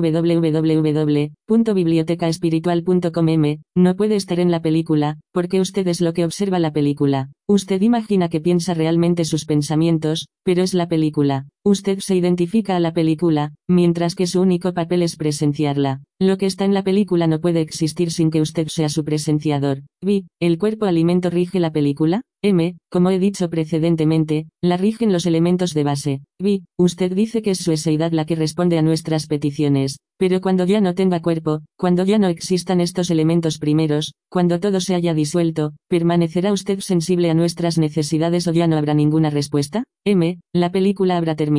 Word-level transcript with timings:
www.bibliotecaespiritual.com 1.48 3.28
no 3.76 3.96
puede 3.96 4.16
estar 4.16 4.40
en 4.40 4.52
la 4.52 4.62
película, 4.62 5.18
porque 5.34 5.60
usted 5.60 5.88
es 5.88 6.02
lo 6.02 6.14
que 6.14 6.26
observa 6.26 6.60
la 6.60 6.72
película. 6.72 7.30
Usted 7.48 7.82
imagina 7.82 8.30
que 8.30 8.42
piensa 8.42 8.74
realmente 8.74 9.26
sus 9.26 9.46
pensamientos, 9.46 10.28
pero 10.44 10.62
es 10.64 10.74
la 10.74 10.88
película. 10.88 11.48
Usted 11.70 12.00
se 12.00 12.16
identifica 12.16 12.76
a 12.76 12.80
la 12.80 12.94
película, 12.94 13.54
mientras 13.68 14.16
que 14.16 14.26
su 14.26 14.42
único 14.42 14.74
papel 14.74 15.04
es 15.04 15.16
presenciarla. 15.18 16.02
Lo 16.20 16.40
que 16.40 16.48
está 16.48 16.66
en 16.66 16.74
la 16.74 16.84
película 16.84 17.28
no 17.28 17.40
puede 17.42 17.62
existir 17.62 18.10
sin 18.10 18.32
que 18.32 18.42
usted 18.42 18.68
sea 18.70 18.90
su 18.90 19.06
presenciador. 19.06 19.84
Vi, 20.04 20.26
¿el 20.42 20.58
cuerpo 20.58 20.86
alimento 20.86 21.30
rige 21.30 21.60
la 21.60 21.72
película? 21.72 22.24
M, 22.42 22.78
como 22.90 23.12
he 23.12 23.20
dicho 23.20 23.50
precedentemente, 23.50 24.48
la 24.64 24.78
rigen 24.78 25.14
los 25.14 25.28
elementos 25.28 25.76
de 25.76 25.84
base. 25.84 26.22
Vi, 26.42 26.64
usted 26.78 27.14
dice 27.14 27.44
que 27.44 27.52
es 27.52 27.60
su 27.60 27.72
eseidad 27.72 28.14
la 28.14 28.26
que 28.26 28.36
responde 28.36 28.80
a 28.80 28.82
nuestras 28.82 29.28
peticiones, 29.28 30.00
pero 30.18 30.42
cuando 30.42 30.66
ya 30.66 30.82
no 30.82 30.96
tenga 30.96 31.22
cuerpo, 31.22 31.62
cuando 31.78 32.04
ya 32.04 32.18
no 32.18 32.30
existan 32.30 32.82
estos 32.82 33.12
elementos 33.12 33.60
primeros, 33.60 34.14
cuando 34.30 34.60
todo 34.60 34.80
se 34.80 34.96
haya 34.96 35.14
disuelto, 35.14 35.74
¿permanecerá 35.88 36.52
usted 36.52 36.80
sensible 36.80 37.30
a 37.30 37.34
nuestras 37.34 37.78
necesidades 37.78 38.48
o 38.48 38.54
ya 38.54 38.68
no 38.68 38.78
habrá 38.78 38.94
ninguna 38.94 39.30
respuesta? 39.30 39.84
M, 40.06 40.40
la 40.54 40.72
película 40.72 41.18
habrá 41.18 41.36
terminado. 41.36 41.59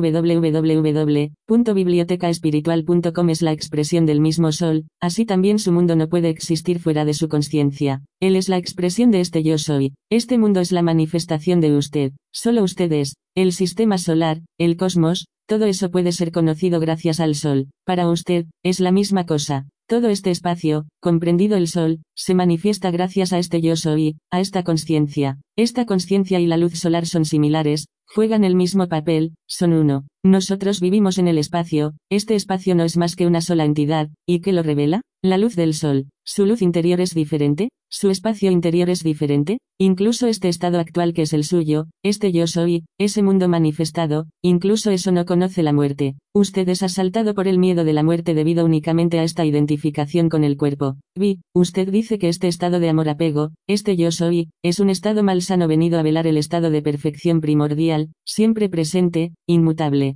www.bibliotecaespiritual.com 2.87 3.31
es 3.31 3.43
la 3.43 3.53
expresión 3.53 4.07
del 4.07 4.21
mismo 4.21 4.53
sol, 4.53 4.87
así 5.01 5.27
también 5.27 5.59
su 5.59 5.73
mundo 5.73 5.97
no 5.97 6.09
puede 6.09 6.29
existir 6.29 6.79
fuera 6.79 7.05
de 7.05 7.15
su 7.15 7.29
conciencia. 7.29 8.03
Él 8.21 8.37
es 8.37 8.49
la 8.49 8.57
expresión 8.57 9.11
de 9.11 9.21
este 9.21 9.43
yo 9.43 9.59
soy. 9.59 9.95
Este 10.11 10.39
mundo 10.39 10.61
es 10.61 10.73
la 10.73 10.83
manifestación 10.83 11.61
de 11.61 11.77
usted. 11.77 12.13
Solo 12.33 12.63
usted 12.63 12.93
es. 12.93 13.17
El 13.35 13.53
sistema 13.53 13.99
solar, 13.99 14.41
el 14.59 14.77
cosmos, 14.77 15.27
todo 15.47 15.67
eso 15.67 15.91
puede 15.91 16.13
ser 16.13 16.33
conocido 16.33 16.81
gracias 16.81 17.21
al 17.21 17.35
sol. 17.35 17.69
Para 17.85 18.09
usted, 18.09 18.47
es 18.63 18.81
la 18.81 18.93
misma 18.93 19.27
cosa. 19.27 19.67
Todo 19.89 20.09
este 20.09 20.33
espacio, 20.33 20.87
comprendido 21.01 21.57
el 21.57 21.69
sol, 21.69 22.01
se 22.17 22.35
manifiesta 22.35 22.91
gracias 22.91 23.33
a 23.33 23.39
este 23.39 23.61
yo 23.61 23.77
soy, 23.77 24.17
a 24.33 24.41
esta 24.41 24.65
conciencia. 24.65 25.39
Esta 25.57 25.87
conciencia 25.87 26.41
y 26.41 26.47
la 26.47 26.57
luz 26.57 26.77
solar 26.77 27.07
son 27.07 27.25
similares, 27.25 27.87
juegan 28.05 28.43
el 28.43 28.57
mismo 28.57 28.89
papel, 28.89 29.35
son 29.47 29.73
uno. 29.73 30.09
Nosotros 30.27 30.81
vivimos 30.81 31.19
en 31.19 31.29
el 31.29 31.39
espacio, 31.39 31.95
este 32.11 32.35
espacio 32.35 32.75
no 32.75 32.83
es 32.83 32.97
más 32.97 33.15
que 33.15 33.29
una 33.29 33.41
sola 33.41 33.65
entidad, 33.65 34.11
¿y 34.27 34.41
qué 34.41 34.51
lo 34.51 34.65
revela? 34.65 35.03
La 35.23 35.39
luz 35.39 35.55
del 35.55 35.73
sol. 35.73 36.09
¿Su 36.25 36.47
luz 36.47 36.63
interior 36.63 37.01
es 37.01 37.15
diferente? 37.15 37.69
¿Su 37.89 38.11
espacio 38.11 38.51
interior 38.51 38.91
es 38.91 39.05
diferente? 39.05 39.59
Incluso 39.79 40.27
este 40.27 40.49
estado 40.49 40.81
actual 40.81 41.15
que 41.15 41.23
es 41.23 41.33
el 41.33 41.45
suyo, 41.45 41.87
este 42.03 42.33
yo 42.33 42.49
soy, 42.49 42.85
ese 42.99 43.23
mundo 43.23 43.47
manifestado, 43.47 44.27
incluso 44.43 44.91
eso 44.91 45.13
no 45.13 45.25
conoce 45.27 45.63
la 45.63 45.73
muerte. 45.73 46.17
Usted 46.35 46.69
es 46.71 46.83
asaltado 46.83 47.35
por 47.35 47.47
el 47.47 47.59
miedo 47.59 47.85
de 47.85 47.93
la 47.93 48.03
muerte 48.03 48.35
debido 48.35 48.65
únicamente 48.65 49.21
a 49.21 49.23
esta 49.23 49.45
identificación 49.45 50.29
con 50.29 50.43
el 50.43 50.57
cuerpo. 50.57 50.97
Vi, 51.15 51.39
usted 51.55 51.89
dice 51.89 52.19
que 52.19 52.29
este 52.29 52.49
estado 52.49 52.81
de 52.81 52.89
amor-apego, 52.89 53.53
este 53.69 53.97
yo 53.97 54.11
soy, 54.11 54.49
es 54.65 54.81
un 54.81 54.91
estado 54.91 55.23
malsano 55.23 55.69
venido 55.69 56.01
a 56.01 56.03
velar 56.03 56.27
el 56.27 56.39
estado 56.39 56.71
de 56.71 56.83
perfección 56.83 57.41
primordial, 57.41 58.11
siempre 58.25 58.69
presente, 58.69 59.33
inmutable. 59.47 60.16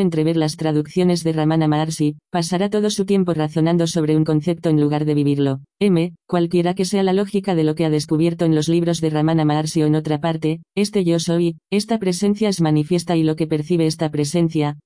entrever 0.00 0.36
las 0.36 0.56
traducciones 0.56 1.22
de 1.22 1.32
Ramana 1.32 1.68
Maharshi, 1.68 2.16
pasará 2.30 2.70
todo 2.70 2.90
su 2.90 3.04
tiempo 3.04 3.34
razonando 3.34 3.86
sobre 3.86 4.16
un 4.16 4.24
concepto 4.24 4.68
en 4.68 4.80
lugar 4.80 5.04
de 5.04 5.14
vivirlo. 5.14 5.60
M. 5.78 6.14
Cualquiera 6.26 6.74
que 6.74 6.86
sea 6.86 7.04
la 7.04 7.12
lógica 7.12 7.54
de 7.54 7.62
lo 7.62 7.76
que 7.76 7.84
ha 7.84 7.90
descubierto 7.90 8.46
en 8.46 8.56
los 8.56 8.68
libros 8.68 9.00
de 9.00 9.10
Ramana 9.10 9.44
Maharshi 9.44 9.82
o 9.82 9.86
en 9.86 9.94
otra 9.94 10.18
parte, 10.18 10.60
este 10.74 11.04
yo 11.04 11.20
soy, 11.20 11.58
esta 11.70 12.00
presencia 12.00 12.48
es 12.48 12.60
manifiesta 12.60 13.16
y 13.16 13.22
lo 13.22 13.36
que 13.36 13.46
percibe 13.46 13.86
esta 13.86 14.10
presencia, 14.10 14.23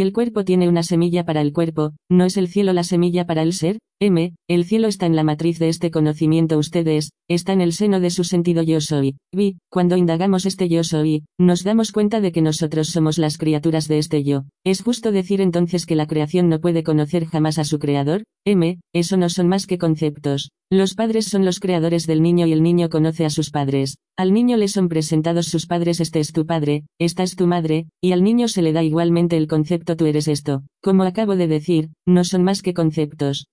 el 0.00 0.14
cuerpo 0.14 0.44
tiene 0.44 0.66
una 0.66 0.82
semilla 0.82 1.26
para 1.26 1.42
el 1.42 1.52
cuerpo, 1.52 1.92
¿no 2.10 2.24
es 2.24 2.38
el 2.38 2.48
cielo 2.48 2.72
la 2.72 2.84
semilla 2.84 3.26
para 3.26 3.42
el 3.42 3.52
ser? 3.52 3.80
M, 4.00 4.34
el 4.48 4.64
cielo 4.64 4.88
está 4.88 5.06
en 5.06 5.14
la 5.14 5.22
matriz 5.22 5.60
de 5.60 5.68
este 5.68 5.92
conocimiento 5.92 6.58
ustedes, 6.58 7.12
está 7.28 7.52
en 7.52 7.60
el 7.60 7.72
seno 7.72 8.00
de 8.00 8.10
su 8.10 8.24
sentido 8.24 8.62
yo 8.62 8.80
soy. 8.80 9.16
Vi, 9.32 9.58
cuando 9.70 9.96
indagamos 9.96 10.46
este 10.46 10.68
yo 10.68 10.82
soy, 10.82 11.24
nos 11.38 11.62
damos 11.62 11.92
cuenta 11.92 12.20
de 12.20 12.32
que 12.32 12.42
nosotros 12.42 12.88
somos 12.88 13.18
las 13.18 13.38
criaturas 13.38 13.86
de 13.86 13.98
este 13.98 14.24
yo. 14.24 14.44
¿Es 14.64 14.82
justo 14.82 15.12
decir 15.12 15.40
entonces 15.40 15.86
que 15.86 15.94
la 15.94 16.08
creación 16.08 16.48
no 16.48 16.60
puede 16.60 16.82
conocer 16.82 17.26
jamás 17.26 17.58
a 17.58 17.64
su 17.64 17.78
creador? 17.78 18.24
M, 18.44 18.80
eso 18.92 19.16
no 19.16 19.28
son 19.28 19.46
más 19.48 19.66
que 19.66 19.78
conceptos. 19.78 20.50
Los 20.70 20.94
padres 20.94 21.26
son 21.26 21.44
los 21.44 21.60
creadores 21.60 22.06
del 22.06 22.20
niño 22.20 22.46
y 22.46 22.52
el 22.52 22.62
niño 22.62 22.88
conoce 22.88 23.24
a 23.24 23.30
sus 23.30 23.50
padres. 23.50 23.98
Al 24.16 24.32
niño 24.32 24.56
le 24.56 24.68
son 24.68 24.88
presentados 24.88 25.46
sus 25.46 25.66
padres 25.66 26.00
este 26.00 26.20
es 26.20 26.32
tu 26.32 26.46
padre, 26.46 26.84
esta 26.98 27.22
es 27.22 27.36
tu 27.36 27.46
madre, 27.46 27.86
y 28.02 28.12
al 28.12 28.24
niño 28.24 28.48
se 28.48 28.62
le 28.62 28.72
da 28.72 28.82
igualmente 28.82 29.36
el 29.36 29.46
concepto 29.46 29.96
tú 29.96 30.06
eres 30.06 30.26
esto. 30.26 30.62
Como 30.82 31.04
acabo 31.04 31.36
de 31.36 31.46
decir, 31.46 31.90
no 32.06 32.24
son 32.24 32.42
más 32.42 32.62
que 32.62 32.74
conceptos. 32.74 33.46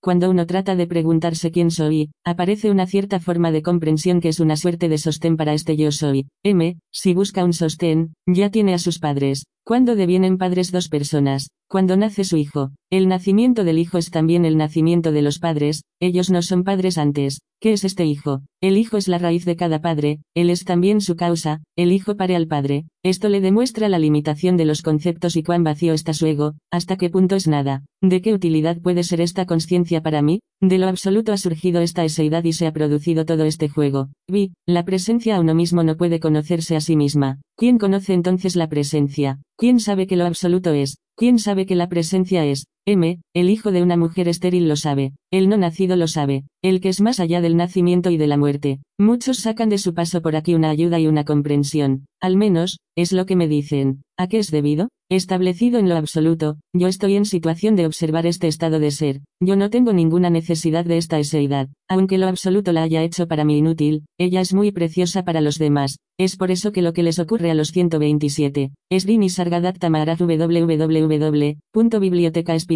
Cuando 0.00 0.30
uno 0.30 0.46
trata 0.46 0.76
de 0.76 0.86
preguntarse 0.86 1.50
quién 1.50 1.70
soy, 1.70 2.10
aparece 2.24 2.70
una 2.70 2.86
cierta 2.86 3.20
forma 3.20 3.50
de 3.50 3.62
comprensión 3.62 4.20
que 4.20 4.28
es 4.28 4.40
una 4.40 4.56
suerte 4.56 4.88
de 4.88 4.98
sostén 4.98 5.36
para 5.36 5.54
este 5.54 5.76
yo 5.76 5.92
soy. 5.92 6.26
M, 6.42 6.78
si 6.90 7.14
busca 7.14 7.44
un 7.44 7.52
sostén, 7.52 8.14
ya 8.26 8.50
tiene 8.50 8.74
a 8.74 8.78
sus 8.78 8.98
padres. 8.98 9.44
¿Cuándo 9.64 9.94
devienen 9.94 10.38
padres 10.38 10.72
dos 10.72 10.88
personas? 10.88 11.48
Cuando 11.68 11.96
nace 11.96 12.24
su 12.24 12.36
hijo. 12.36 12.72
El 12.90 13.06
nacimiento 13.06 13.62
del 13.62 13.78
hijo 13.78 13.96
es 13.96 14.10
también 14.10 14.44
el 14.44 14.56
nacimiento 14.56 15.12
de 15.12 15.22
los 15.22 15.38
padres, 15.38 15.84
ellos 16.00 16.30
no 16.30 16.42
son 16.42 16.64
padres 16.64 16.98
antes. 16.98 17.40
¿Qué 17.60 17.72
es 17.72 17.84
este 17.84 18.04
hijo? 18.04 18.42
El 18.60 18.76
hijo 18.76 18.96
es 18.96 19.06
la 19.06 19.18
raíz 19.18 19.44
de 19.44 19.54
cada 19.54 19.80
padre, 19.80 20.18
él 20.34 20.50
es 20.50 20.64
también 20.64 21.00
su 21.00 21.14
causa, 21.14 21.62
el 21.76 21.92
hijo 21.92 22.16
pare 22.16 22.34
al 22.34 22.48
padre. 22.48 22.86
Esto 23.04 23.28
le 23.28 23.40
demuestra 23.40 23.88
la 23.88 24.00
limitación 24.00 24.56
de 24.56 24.64
los 24.64 24.82
conceptos 24.82 25.36
y 25.36 25.44
cuán 25.44 25.62
vacío 25.62 25.94
está 25.94 26.12
su 26.12 26.26
ego, 26.26 26.54
hasta 26.72 26.96
qué 26.96 27.08
punto 27.08 27.36
es 27.36 27.46
nada. 27.46 27.84
¿De 28.02 28.20
qué 28.20 28.34
utilidad 28.34 28.80
puede 28.80 29.04
ser 29.04 29.20
esta 29.20 29.46
conciencia 29.46 30.02
para 30.02 30.22
mí? 30.22 30.40
De 30.60 30.78
lo 30.78 30.88
absoluto 30.88 31.32
ha 31.32 31.36
surgido 31.36 31.80
esta 31.80 32.04
eseidad 32.04 32.42
y 32.44 32.52
se 32.52 32.66
ha 32.66 32.72
producido 32.72 33.24
todo 33.24 33.44
este 33.44 33.68
juego. 33.68 34.08
Vi, 34.28 34.52
la 34.66 34.84
presencia 34.84 35.36
a 35.36 35.40
uno 35.40 35.54
mismo 35.54 35.84
no 35.84 35.96
puede 35.96 36.18
conocerse 36.18 36.74
a 36.74 36.80
sí 36.80 36.96
misma. 36.96 37.40
¿Quién 37.56 37.78
conoce 37.78 38.12
entonces 38.12 38.56
la 38.56 38.68
presencia? 38.68 39.40
¿Quién 39.56 39.80
sabe 39.80 40.06
que 40.06 40.16
lo 40.16 40.26
absoluto 40.26 40.72
es? 40.72 40.98
¿Quién 41.16 41.38
sabe 41.38 41.66
que 41.66 41.76
la 41.76 41.88
presencia 41.88 42.44
es? 42.44 42.66
M, 42.84 43.20
el 43.32 43.48
hijo 43.48 43.70
de 43.70 43.80
una 43.80 43.96
mujer 43.96 44.26
estéril 44.26 44.66
lo 44.66 44.74
sabe, 44.74 45.12
el 45.30 45.48
no 45.48 45.56
nacido 45.56 45.94
lo 45.94 46.08
sabe, 46.08 46.46
el 46.62 46.80
que 46.80 46.88
es 46.88 47.00
más 47.00 47.20
allá 47.20 47.40
del 47.40 47.56
nacimiento 47.56 48.10
y 48.10 48.16
de 48.16 48.26
la 48.26 48.36
muerte. 48.36 48.80
Muchos 48.98 49.38
sacan 49.38 49.68
de 49.68 49.78
su 49.78 49.94
paso 49.94 50.20
por 50.20 50.34
aquí 50.34 50.54
una 50.54 50.70
ayuda 50.70 50.98
y 50.98 51.06
una 51.06 51.24
comprensión, 51.24 52.06
al 52.20 52.36
menos, 52.36 52.80
es 52.96 53.12
lo 53.12 53.24
que 53.24 53.36
me 53.36 53.46
dicen. 53.46 54.02
¿A 54.18 54.26
qué 54.26 54.38
es 54.38 54.50
debido? 54.50 54.88
Establecido 55.10 55.78
en 55.78 55.88
lo 55.88 55.96
absoluto, 55.96 56.56
yo 56.74 56.88
estoy 56.88 57.16
en 57.16 57.24
situación 57.24 57.76
de 57.76 57.86
observar 57.86 58.26
este 58.26 58.48
estado 58.48 58.78
de 58.78 58.90
ser, 58.90 59.20
yo 59.42 59.56
no 59.56 59.68
tengo 59.68 59.92
ninguna 59.92 60.30
necesidad 60.30 60.84
de 60.84 60.96
esta 60.96 61.18
eseidad, 61.18 61.68
aunque 61.88 62.16
lo 62.16 62.28
absoluto 62.28 62.72
la 62.72 62.82
haya 62.82 63.02
hecho 63.02 63.28
para 63.28 63.44
mí 63.44 63.58
inútil, 63.58 64.04
ella 64.18 64.40
es 64.40 64.54
muy 64.54 64.72
preciosa 64.72 65.22
para 65.22 65.40
los 65.40 65.58
demás, 65.58 65.98
es 66.18 66.36
por 66.36 66.50
eso 66.50 66.72
que 66.72 66.80
lo 66.80 66.94
que 66.94 67.02
les 67.02 67.18
ocurre 67.18 67.50
a 67.50 67.54
los 67.54 67.72
127, 67.72 68.70
es 68.90 69.04
Dini 69.04 69.28
Sargadatta 69.28 69.90
Maharaj 69.90 70.20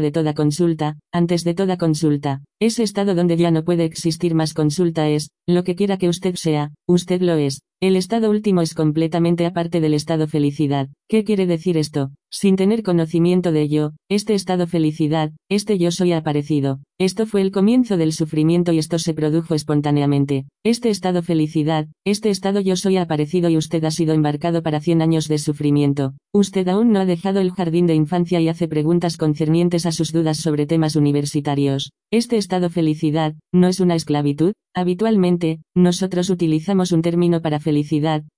de 0.00 0.12
toda 0.12 0.34
consulta, 0.34 0.98
antes 1.12 1.42
de 1.44 1.54
toda 1.54 1.78
consulta. 1.78 2.42
Ese 2.60 2.82
estado 2.82 3.14
donde 3.14 3.36
ya 3.36 3.50
no 3.50 3.64
puede 3.64 3.84
existir 3.84 4.34
más 4.34 4.52
consulta 4.54 5.08
es, 5.08 5.30
lo 5.46 5.64
que 5.64 5.74
quiera 5.74 5.96
que 5.96 6.08
usted 6.08 6.34
sea, 6.34 6.72
usted 6.86 7.22
lo 7.22 7.36
es. 7.36 7.62
El 7.82 7.96
estado 7.96 8.28
último 8.28 8.60
es 8.60 8.74
completamente 8.74 9.46
aparte 9.46 9.80
del 9.80 9.94
estado 9.94 10.26
felicidad. 10.26 10.90
¿Qué 11.08 11.24
quiere 11.24 11.46
decir 11.46 11.78
esto? 11.78 12.10
Sin 12.30 12.56
tener 12.56 12.82
conocimiento 12.82 13.52
de 13.52 13.62
ello, 13.62 13.92
este 14.10 14.34
estado 14.34 14.66
felicidad, 14.66 15.32
este 15.48 15.78
yo 15.78 15.90
soy 15.90 16.12
aparecido. 16.12 16.80
Esto 16.98 17.24
fue 17.24 17.40
el 17.40 17.50
comienzo 17.50 17.96
del 17.96 18.12
sufrimiento 18.12 18.72
y 18.72 18.78
esto 18.78 18.98
se 18.98 19.14
produjo 19.14 19.54
espontáneamente. 19.54 20.44
Este 20.62 20.90
estado 20.90 21.22
felicidad, 21.22 21.88
este 22.04 22.28
estado 22.28 22.60
yo 22.60 22.76
soy 22.76 22.98
aparecido 22.98 23.48
y 23.48 23.56
usted 23.56 23.82
ha 23.84 23.90
sido 23.90 24.12
embarcado 24.12 24.62
para 24.62 24.80
100 24.80 25.00
años 25.00 25.26
de 25.26 25.38
sufrimiento. 25.38 26.12
Usted 26.34 26.68
aún 26.68 26.92
no 26.92 27.00
ha 27.00 27.06
dejado 27.06 27.40
el 27.40 27.50
jardín 27.50 27.86
de 27.86 27.94
infancia 27.94 28.40
y 28.40 28.48
hace 28.48 28.68
preguntas 28.68 29.16
concernientes 29.16 29.86
a 29.86 29.92
sus 29.92 30.12
dudas 30.12 30.36
sobre 30.36 30.66
temas 30.66 30.96
universitarios. 30.96 31.92
Este 32.12 32.36
estado 32.36 32.68
felicidad, 32.68 33.34
¿no 33.52 33.68
es 33.68 33.80
una 33.80 33.94
esclavitud? 33.94 34.52
Habitualmente, 34.72 35.62
nosotros 35.74 36.30
utilizamos 36.30 36.92
un 36.92 37.02
término 37.02 37.40
para 37.40 37.58
felicidad, 37.58 37.69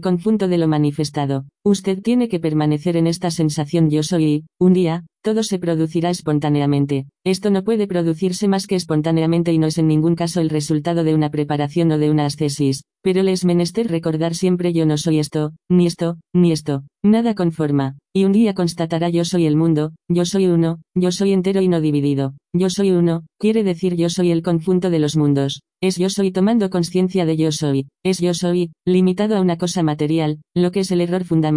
conjunto 0.00 0.46
de 0.46 0.56
lo 0.56 0.68
manifestado. 0.68 1.46
Usted 1.64 2.00
tiene 2.00 2.30
que 2.30 2.40
permanecer 2.40 2.96
en 2.96 3.06
esta 3.06 3.30
sensación 3.30 3.90
yo 3.90 4.02
soy 4.02 4.24
y, 4.24 4.44
un 4.58 4.72
día, 4.72 5.04
todo 5.22 5.42
se 5.42 5.58
producirá 5.58 6.08
espontáneamente. 6.08 7.04
Esto 7.22 7.50
no 7.50 7.64
puede 7.64 7.86
producirse 7.86 8.48
más 8.48 8.66
que 8.66 8.76
espontáneamente 8.76 9.52
y 9.52 9.58
no 9.58 9.66
es 9.66 9.76
en 9.76 9.86
ningún 9.86 10.14
caso 10.14 10.40
el 10.40 10.48
resultado 10.48 11.04
de 11.04 11.14
una 11.14 11.30
preparación 11.30 11.92
o 11.92 11.98
de 11.98 12.10
una 12.10 12.24
ascesis, 12.24 12.84
pero 13.02 13.22
le 13.22 13.32
es 13.32 13.44
menester 13.44 13.88
recordar 13.88 14.34
siempre 14.34 14.72
yo 14.72 14.86
no 14.86 14.96
soy 14.96 15.18
esto, 15.18 15.52
ni 15.68 15.86
esto, 15.86 16.16
ni 16.32 16.52
esto, 16.52 16.84
nada 17.02 17.34
conforma, 17.34 17.98
y 18.14 18.24
un 18.24 18.32
día 18.32 18.54
constatará 18.54 19.10
yo 19.10 19.26
soy 19.26 19.44
el 19.46 19.56
mundo, 19.56 19.92
yo 20.08 20.24
soy 20.24 20.46
uno, 20.46 20.80
yo 20.94 21.12
soy 21.12 21.32
entero 21.32 21.60
y 21.60 21.68
no 21.68 21.82
dividido, 21.82 22.34
yo 22.54 22.70
soy 22.70 22.90
uno, 22.90 23.24
quiere 23.38 23.64
decir 23.64 23.96
yo 23.96 24.08
soy 24.08 24.30
el 24.30 24.42
conjunto 24.42 24.88
de 24.88 24.98
los 24.98 25.16
mundos, 25.16 25.62
es 25.82 25.96
yo 25.96 26.10
soy 26.10 26.30
tomando 26.30 26.70
conciencia 26.70 27.26
de 27.26 27.36
yo 27.36 27.52
soy, 27.52 27.88
es 28.02 28.18
yo 28.18 28.34
soy, 28.34 28.72
limitado 28.86 29.36
a 29.36 29.40
una 29.40 29.56
cosa 29.56 29.82
material, 29.82 30.40
lo 30.54 30.72
que 30.72 30.80
es 30.80 30.90
el 30.90 31.00
error 31.00 31.24
fundamental, 31.24 31.49